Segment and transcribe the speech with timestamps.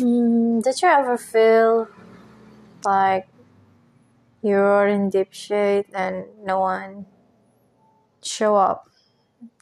[0.00, 1.86] Mm, did you ever feel
[2.86, 3.28] like
[4.40, 7.04] you're in deep shit and no one
[8.22, 8.88] show up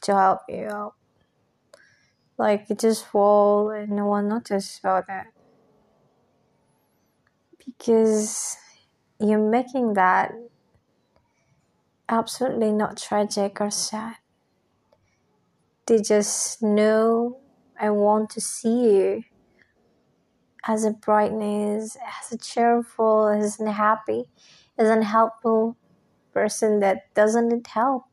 [0.03, 0.93] to help you out?
[2.37, 5.27] Like you just fall and no one notices about that.
[7.65, 8.55] Because
[9.19, 10.31] you're making that
[12.07, 14.15] absolutely not tragic or sad.
[15.85, 17.41] They just know
[17.77, 19.23] I want to see you
[20.69, 24.25] as a brightness, as a cheerful, a happy,
[24.77, 25.75] as an helpful
[26.31, 28.03] person that doesn't need help.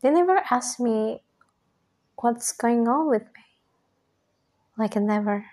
[0.00, 1.24] They never ask me
[2.20, 3.42] what's going on with me.
[4.78, 5.44] Like never.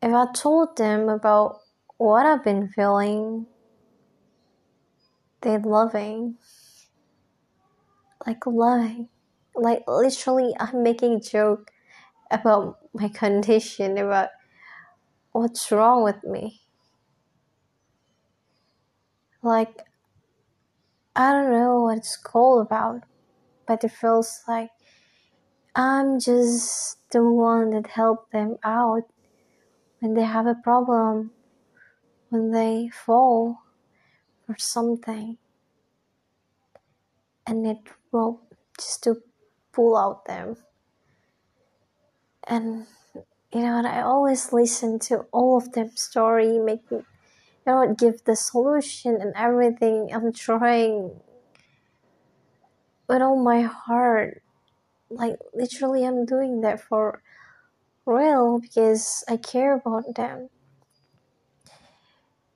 [0.00, 1.58] If I told them about
[1.96, 3.46] what I've been feeling,
[5.40, 6.36] they're loving.
[8.24, 9.08] Like loving.
[9.56, 11.72] Like literally I'm making a joke
[12.40, 14.30] about my condition, about
[15.32, 16.60] what's wrong with me.
[19.42, 19.82] Like,
[21.14, 23.02] I don't know what it's called about,
[23.66, 24.70] but it feels like
[25.74, 29.04] I'm just the one that helped them out
[30.00, 31.30] when they have a problem,
[32.30, 33.58] when they fall
[34.48, 35.38] or something,
[37.46, 37.78] and need
[38.12, 39.22] rope just to
[39.72, 40.56] pull out them
[42.46, 42.86] and
[43.52, 47.94] you know and i always listen to all of them story make me you know
[47.94, 50.10] give the solution and everything.
[50.12, 51.20] I'm trying
[53.08, 54.42] with all my heart.
[55.10, 57.22] Like literally i'm doing that for
[58.06, 60.48] real because i care about them.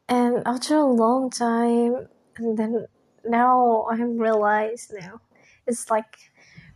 [0.09, 2.86] And after a long time and then
[3.25, 5.20] now i'm realized now.
[5.66, 6.16] It's like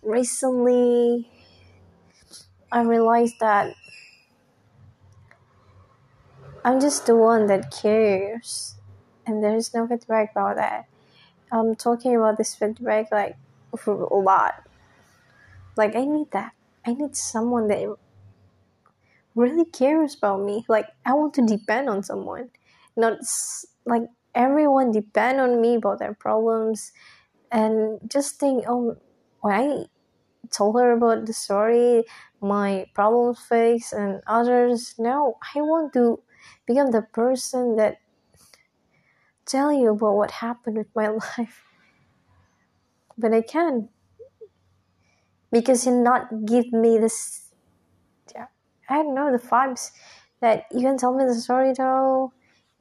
[0.03, 1.31] recently
[2.73, 3.77] I realized that
[6.65, 8.77] I'm just the one that cares,
[9.27, 10.87] and there's no feedback about that.
[11.53, 13.37] I'm talking about this feedback like
[13.87, 14.65] a lot.
[15.77, 16.53] Like I need that.
[16.87, 17.97] I need someone that
[19.35, 20.65] really cares about me.
[20.69, 22.51] Like I want to depend on someone,
[22.97, 23.19] not
[23.87, 24.03] like
[24.35, 26.93] everyone depend on me about their problems,
[27.51, 28.97] and just think, oh,
[29.45, 29.87] I
[30.53, 32.05] told her about the story,
[32.41, 34.95] my problems face and others.
[34.99, 36.21] Now I want to
[36.67, 37.99] become the person that
[39.47, 41.09] tell you about what happened with my
[41.39, 41.65] life.
[43.19, 43.89] But I can
[45.51, 47.53] because you not give me this.
[48.35, 48.47] Yeah,
[48.89, 49.91] I don't know the vibes
[50.41, 52.33] that you can tell me the story though.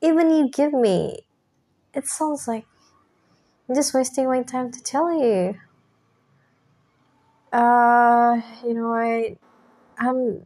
[0.01, 1.21] Even you give me,
[1.93, 2.65] it sounds like
[3.69, 5.59] I'm just wasting my time to tell you.
[7.51, 9.37] Uh, you know, I
[9.97, 10.45] I'm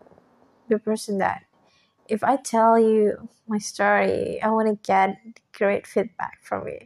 [0.69, 1.43] the person that
[2.09, 5.17] if I tell you my story, I want to get
[5.53, 6.79] great feedback from you.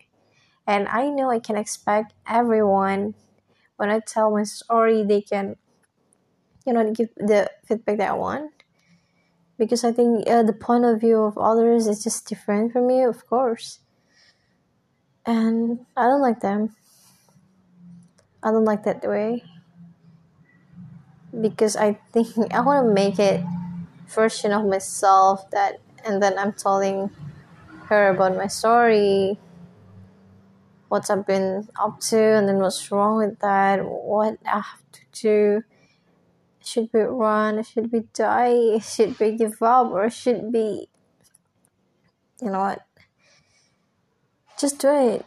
[0.67, 3.15] And I know I can expect everyone
[3.77, 5.57] when I tell my story, they can,
[6.65, 8.51] you know, give the feedback that I want.
[9.59, 13.07] Because I think uh, the point of view of others is just different from you,
[13.07, 13.79] of course.
[15.25, 16.75] And I don't like them.
[18.43, 19.43] I don't like that way
[21.41, 23.43] because I think I want to make it
[24.07, 27.11] version of myself that and then I'm telling
[27.85, 29.37] her about my story
[30.87, 35.01] what I've been up to and then what's wrong with that what I have to
[35.21, 35.63] do.
[36.63, 40.87] Should we run should we die should we give up or should we
[42.41, 42.85] you know what?
[44.57, 45.25] Just do it.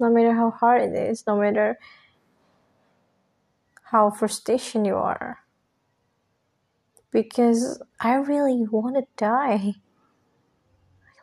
[0.00, 1.78] No matter how hard it is no matter
[3.90, 5.38] how frustration you are
[7.10, 9.74] because I really want to die.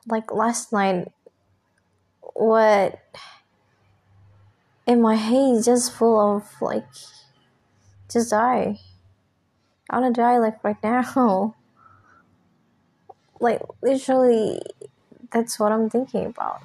[0.07, 1.11] Like last night,
[2.21, 2.99] what
[4.85, 6.85] in my head is just full of like,
[8.11, 8.79] just die.
[9.89, 11.55] I want to die like right now.
[13.37, 14.61] Like literally,
[15.29, 16.61] that's what I'm thinking about.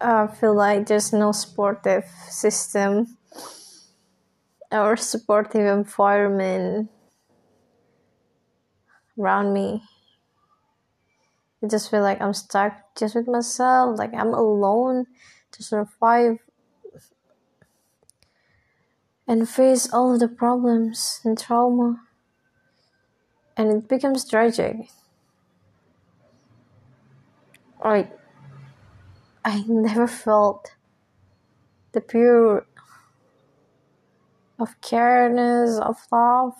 [0.00, 3.18] I feel like there's no supportive system
[4.72, 6.90] or supportive environment
[9.18, 9.82] around me.
[11.62, 15.06] I just feel like I'm stuck just with myself, like I'm alone
[15.52, 16.38] to survive
[19.28, 22.00] and face all of the problems and trauma.
[23.56, 24.88] And it becomes tragic.
[27.84, 28.19] Like,
[29.44, 30.74] I never felt
[31.92, 32.66] the pure
[34.58, 36.54] of careness, of love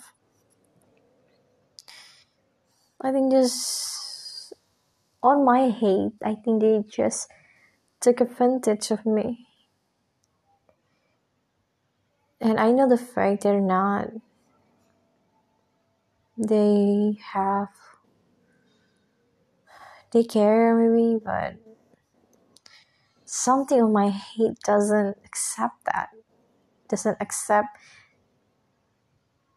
[3.03, 4.53] I think just
[5.23, 7.31] on my hate, I think they just
[8.00, 9.47] took advantage of me.
[12.43, 14.09] And I know the fact they're not.
[16.37, 17.69] They have.
[20.12, 21.55] They care maybe, but
[23.31, 26.11] something of my hate doesn't accept that.
[26.88, 27.69] Doesn't accept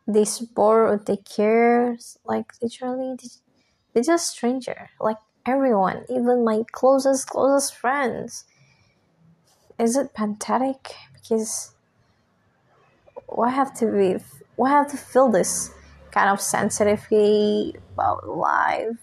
[0.08, 1.98] they support or they care.
[2.24, 3.18] Like literally,
[3.94, 4.90] they're just stranger.
[5.00, 8.46] Like everyone, even my closest closest friends.
[9.80, 10.94] Is it pathetic?
[11.14, 11.74] Because
[13.26, 14.24] why have to be?
[14.56, 15.72] Why have to feel this
[16.12, 19.02] kind of sensitivity about life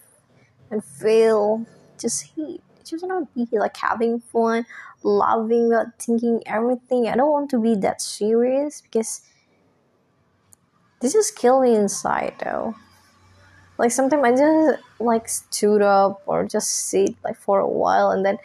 [0.70, 1.66] and feel
[1.99, 2.62] just hate?
[2.85, 4.67] Just not to be like having fun,
[5.03, 7.09] loving, thinking everything.
[7.09, 9.23] I don't want to be that serious because
[11.00, 12.75] this just kill me inside though.
[13.79, 18.25] Like sometimes I just like stood up or just sit like for a while and
[18.25, 18.38] then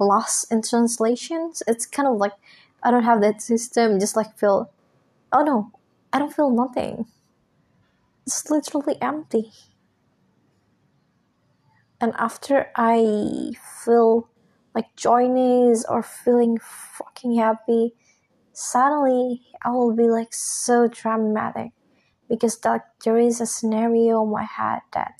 [0.00, 1.62] lost in translations.
[1.68, 2.32] It's kind of like
[2.82, 4.00] I don't have that system.
[4.00, 4.70] Just like feel,
[5.32, 5.70] oh no,
[6.12, 7.06] I don't feel nothing.
[8.26, 9.52] It's literally empty.
[12.04, 13.52] And after I
[13.82, 14.28] feel
[14.74, 17.94] like joyness or feeling fucking happy,
[18.52, 21.72] suddenly I will be like so dramatic
[22.28, 25.14] because that there is a scenario in my head that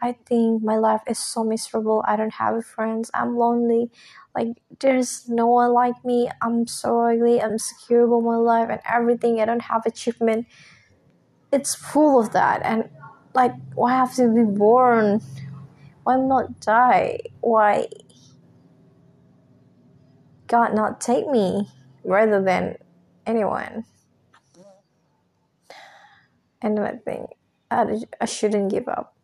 [0.00, 2.02] I think my life is so miserable.
[2.08, 3.10] I don't have friends.
[3.12, 3.90] I'm lonely.
[4.34, 4.48] Like
[4.80, 6.30] there's no one like me.
[6.40, 7.42] I'm so ugly.
[7.42, 9.42] I'm insecure about my life and everything.
[9.42, 10.46] I don't have achievement.
[11.52, 12.62] It's full of that.
[12.64, 12.88] And
[13.34, 15.20] like, why have to be born?
[16.04, 17.20] Why not die?
[17.40, 17.86] Why
[20.46, 21.68] God not take me
[22.04, 22.76] rather than
[23.26, 23.84] anyone?
[26.62, 27.30] and I think
[27.70, 29.16] I, I shouldn't give up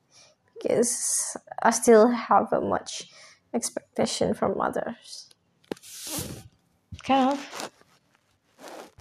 [0.55, 3.11] because I still have a much
[3.52, 5.31] expectation from others.
[7.05, 7.70] Kind of.